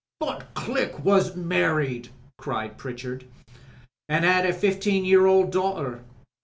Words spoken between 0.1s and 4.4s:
"But Click was married," cried Pritchard. "An*